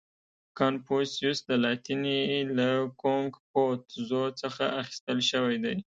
[0.59, 2.21] •کنفوسیوس د لاتیني
[2.57, 2.69] له
[3.01, 5.75] کونګ فو تزو څخه اخیستل شوی دی.